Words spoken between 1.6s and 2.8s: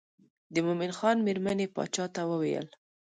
باچا ته وویل.